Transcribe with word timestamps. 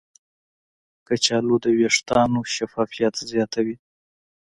کچالو 1.07 1.55
د 1.63 1.65
ویښتانو 1.77 2.39
شفافیت 2.55 3.15
زیاتوي. 3.31 3.75